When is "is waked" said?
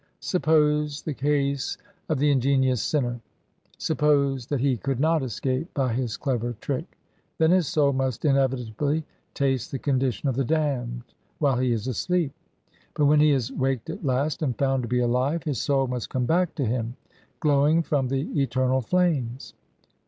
13.29-13.91